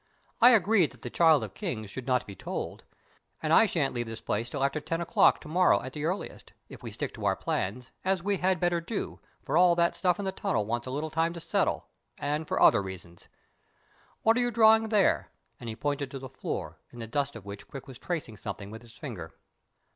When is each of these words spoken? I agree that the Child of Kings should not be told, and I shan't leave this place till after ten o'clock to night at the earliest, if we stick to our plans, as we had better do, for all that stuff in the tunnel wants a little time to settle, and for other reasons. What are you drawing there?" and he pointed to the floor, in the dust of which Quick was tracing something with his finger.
I 0.41 0.49
agree 0.49 0.87
that 0.87 1.03
the 1.03 1.11
Child 1.11 1.43
of 1.43 1.53
Kings 1.53 1.91
should 1.91 2.07
not 2.07 2.25
be 2.25 2.35
told, 2.35 2.83
and 3.39 3.53
I 3.53 3.67
shan't 3.67 3.93
leave 3.93 4.07
this 4.07 4.19
place 4.19 4.49
till 4.49 4.63
after 4.63 4.81
ten 4.81 4.99
o'clock 4.99 5.39
to 5.41 5.47
night 5.47 5.85
at 5.85 5.93
the 5.93 6.05
earliest, 6.05 6.53
if 6.69 6.81
we 6.81 6.89
stick 6.89 7.13
to 7.13 7.25
our 7.25 7.35
plans, 7.35 7.91
as 8.03 8.23
we 8.23 8.37
had 8.37 8.59
better 8.59 8.81
do, 8.81 9.19
for 9.43 9.57
all 9.57 9.75
that 9.75 9.95
stuff 9.95 10.17
in 10.17 10.25
the 10.25 10.31
tunnel 10.31 10.65
wants 10.65 10.87
a 10.87 10.89
little 10.89 11.11
time 11.11 11.33
to 11.33 11.39
settle, 11.39 11.85
and 12.17 12.47
for 12.47 12.59
other 12.59 12.81
reasons. 12.81 13.27
What 14.23 14.35
are 14.37 14.41
you 14.41 14.49
drawing 14.49 14.89
there?" 14.89 15.29
and 15.59 15.69
he 15.69 15.75
pointed 15.75 16.09
to 16.09 16.17
the 16.17 16.29
floor, 16.29 16.79
in 16.89 16.97
the 16.97 17.05
dust 17.05 17.35
of 17.35 17.45
which 17.45 17.67
Quick 17.67 17.87
was 17.87 17.99
tracing 17.99 18.37
something 18.37 18.71
with 18.71 18.81
his 18.81 18.93
finger. 18.93 19.35